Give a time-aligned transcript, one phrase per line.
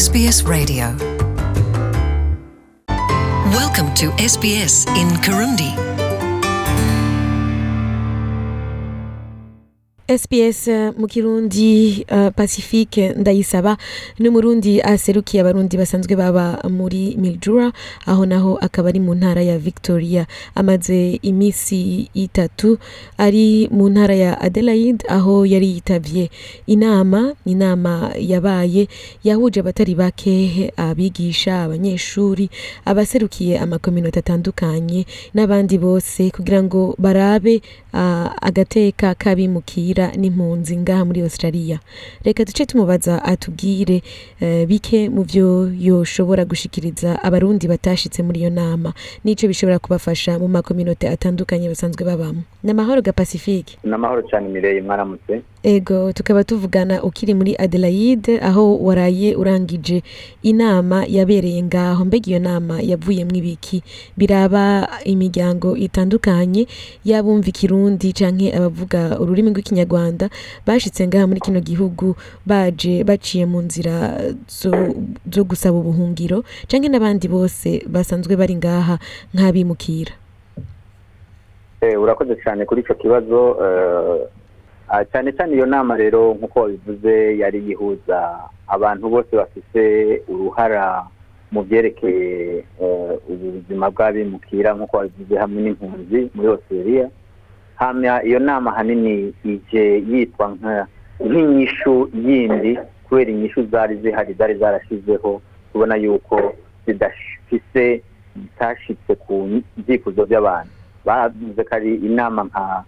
[0.00, 0.86] SBS Radio.
[3.58, 5.89] Welcome to SBS in Kirundi.
[10.10, 13.76] SBS eh, mu kirundi uh, Pacifique ndayisaba
[14.18, 17.70] n'umurundi aserukiye abarundi basanzwe baba muri Mildura
[18.06, 20.26] aho naho akaba ari mu ntara ya Victoria.
[20.54, 22.78] Amaze imisi itatu
[23.18, 26.30] ari mu ntara ya Adelaide aho yari yitavye
[26.66, 28.88] inama inama yabaye
[29.24, 32.50] yahuje abatari bake abigisha abanyeshuri
[32.84, 37.62] abaserukiye amakominote atandukanye n'abandi bose kugira ngo barabe
[37.94, 41.78] uh, agateka kabimukira n'impunzi ngaha muri Australia.
[42.24, 44.02] Reka duce tumubaza atubwire
[44.40, 48.92] uh, bike mu vyo yoshobora gushikiriza abarundi batashitse muri iyo nama.
[49.24, 52.42] N'ico bishobora kubafasha mu makominote atandukanye basanzwe babamo.
[52.64, 53.76] N'amahoro ga Pacifique.
[53.84, 55.42] N'amahoro cyane mireye mwaramutse.
[55.62, 60.02] Ego tukaba tuvugana ukiri muri Adelaide aho waraye urangije
[60.42, 62.04] inama yabereye ngaho.
[62.04, 63.82] Mbega iyo nama yavuyemwo ibiki?
[64.16, 66.66] Biraba imiryango itandukanye
[67.04, 70.30] y'abumva ikirundi canke abavuga ururimi rw'ikinyarwanda
[70.66, 74.16] bashitse ngaha muri kino gihugu baje baciye mu nzira
[74.48, 76.40] zo, gusaba ubuhungiro
[76.72, 78.96] canke n'abandi bose basanzwe bari ngaha
[79.36, 80.12] nk'abimukira.
[81.80, 84.39] Eh, urakoze cyane kuri icyo kibazo eh,
[85.12, 88.18] cyane cyane iyo nama rero nk'uko wabivuze yari yihuza
[88.68, 89.82] abantu bose bafite
[90.28, 91.06] uruhara
[91.52, 97.06] mu byerekeye eh, ubuzima bw'abimukira nk'uko wabivuze hamwe n'impunzi muri Australia.
[97.76, 100.46] Hama iyo nama ahanini ije yitwa
[101.24, 106.54] nk'inyishu yindi kubera inyishu zari zihari zari zarashizeho tubona yuko
[106.86, 108.02] zidafise
[108.36, 110.70] zitashitse ku byifuzo by'abantu.
[111.04, 112.84] Bavuze ko ari inama nka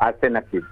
[0.00, 0.66] alternative.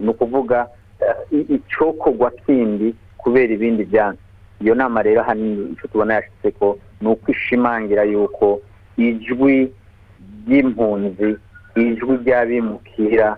[0.00, 0.68] Ni ukuvuga
[1.00, 4.20] eh, icokorwa kindi kubera ibindi byansi.
[4.60, 8.60] Iyo nama rero ahanini icyo tubona yashitse ko ni uko ishimangira yuko
[8.96, 9.72] ijwi
[10.46, 11.36] ry'impunzi
[11.76, 13.36] ijwi ry'abimukira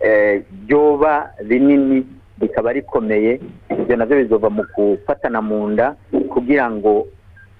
[0.00, 2.06] eh, ryoba rinini
[2.40, 3.40] rikaba rikomeye.
[3.70, 5.94] Ibyo navyo bizova mu gufatana mu nda
[6.28, 7.06] kugira ngo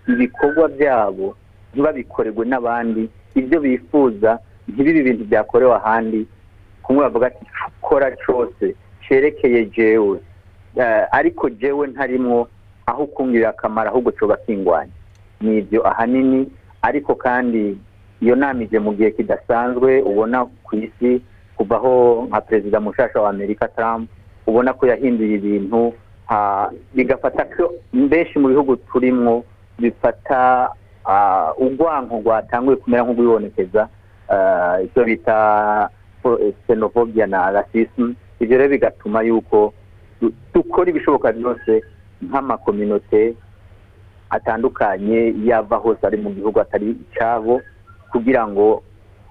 [0.08, 1.36] ibikorwa byabo
[1.72, 3.08] ntibabikorerwe n'abandi.
[3.34, 6.26] Ibyo bifuza ntibibe ibintu byakorewe ahandi.
[6.82, 7.44] Kumwe bavuga ati
[7.92, 8.74] "Ico ukora cyose
[9.08, 10.18] cerekeye jewe.
[10.76, 12.48] Eh, ariko jewe ntarimwo
[12.86, 14.92] aho ukungirira akamaro ahubwo coba kingwanya.
[15.40, 16.48] Ni ibyo ahanini
[16.82, 17.76] ariko kandi
[18.20, 21.20] iyo nama ije mu gihe kidasanzwe ubona ku isi
[21.56, 24.08] kuvaho nka perezida mushasha wa amerika trump
[24.46, 25.92] ubona ko yahinduye ibintu
[26.96, 29.44] bigafata ko benshi mu bihugu turimwo
[29.78, 30.70] bifata
[31.04, 33.88] ah, urwanko rwatanguye kumera nk'urwibonekeza
[34.32, 35.36] ah, icyo bita
[36.66, 39.72] xenophobia na racism ibyo rero bigatuma yuko
[40.20, 41.82] du- dukora ibishoboka byose
[42.22, 43.34] nk'amakominote
[44.30, 47.60] atandukanye yava hose ari mu gihugu atari icyabo
[48.12, 48.82] kugira ngo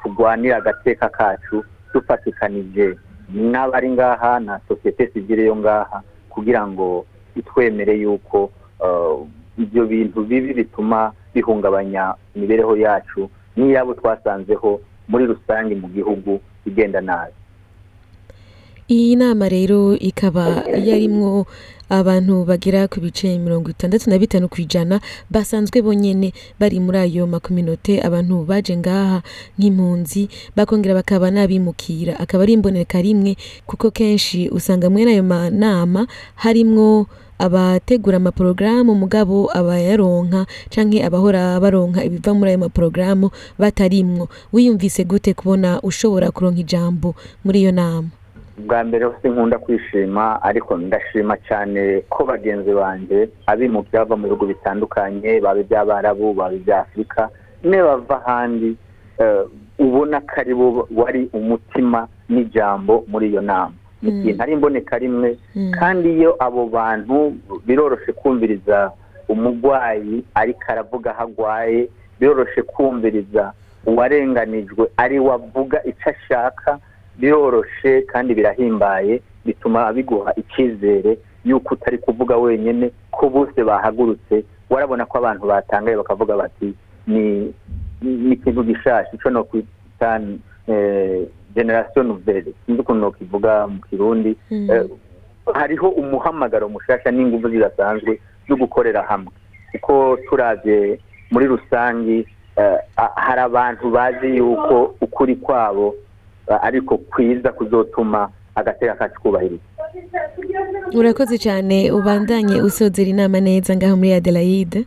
[0.03, 1.63] turwanire agateka kacu
[1.93, 2.97] dufatikanije
[3.33, 8.51] n'abari ngaha na sosiyete sivile yo ngaha kugira ngo itwemere yuko
[8.83, 9.15] eh,
[9.57, 17.33] ibyo bintu bibi bituma bihungabanya imibereho yacu n'iyabo twasanzeho muri rusange mu gihugu igenda nabi.
[18.91, 21.47] Iyi nama rero ikaba yarimwo
[21.89, 24.99] abantu bagera ku bice mirongo itandatu na bitanu ku ijana
[25.31, 29.23] basanzwe bonyene bari muri ayo makominote abantu baje ngaha
[29.55, 32.19] nk'impunzi bakongera bakaba n'abimukira.
[32.19, 36.03] Akaba ari imboneka rimwe kuko kenshi usanga mwene ayo manama
[36.43, 37.07] harimwo
[37.41, 43.27] abategura amaporogaramu mugabo abayaronka canke abahora baronka ibiva muri ayo maporogaramu
[43.59, 48.07] batarimwo wiyumvise gute kubona ushobora kuronka ijambo muri iyo nama
[48.61, 54.45] bwa mbere hose nkunda kwishima ariko ndashima cyane ko bagenzi banjye abimukira bava mu bihugu
[54.45, 57.29] bitandukanye baba iby'abarabu baba iby'afurika
[57.63, 58.75] ne bava ahandi
[59.17, 59.43] eh,
[59.79, 63.73] ubona ko ari bo wari umutima n'ijambo muri iyo nama.
[64.03, 65.71] Ikintu ari imboneka rimwe Mm.
[65.79, 67.33] kandi iyo abo bantu
[67.65, 68.91] biroroshe kumviriza
[69.29, 71.89] umurwayi ariko aravuga aho agwaye
[72.19, 73.53] biroroshe kumviriza
[73.85, 76.79] uwarenganijwe ari we avuga icyo ashaka
[77.19, 85.17] biroroshe kandi birahimbaye bituma biguha icyizere y'uko utari kuvuga wenyine ko bose bahagurutse warabona ko
[85.17, 86.73] abantu batangaye bakavuga bati
[87.07, 87.53] ni
[88.01, 90.21] ni ikintu gishasha icyo no kwita
[91.55, 94.69] generation nouvelle sinzi ukuntu nokivuga mu kirundi Mm.
[94.71, 94.85] Eh,
[95.53, 99.31] hariho umuhamagaro mushasha n'ingufu zidasanzwe zo gukorera hamwe.
[99.71, 100.99] Kuko turavye
[101.31, 102.77] muri rusangi eh,
[103.15, 105.95] hari abantu bazi yuko ukuri kwabo
[106.47, 109.67] eh, ariko kwiza kuzotuma agateka kacu kubahirizwa
[110.95, 114.85] urakoze cyane ubandanye usozera inama neza ngaho muri adelaide.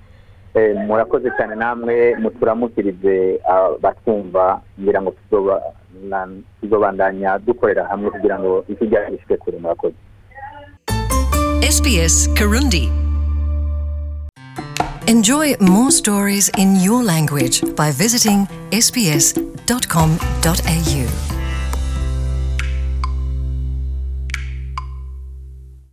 [0.86, 5.62] Murakoze cyane namwe muturamukirize abatwumva ngira ngo tuzoba-
[6.08, 6.28] na-
[6.60, 9.94] tuzobandanya dukorera hamwe kugira ngo isi ryacu rishike kure murakoze
[11.64, 12.90] SBS Kirundi.
[15.06, 20.14] Enjoy more stories in your language by visiting sbs.com.au.